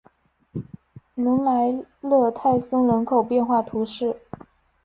[1.13, 4.17] 隆莱勒泰松人口变化图示